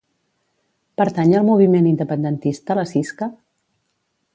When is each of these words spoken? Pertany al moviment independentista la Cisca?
Pertany 1.01 1.35
al 1.41 1.47
moviment 1.51 1.91
independentista 1.93 2.79
la 2.83 2.91
Cisca? 2.97 3.33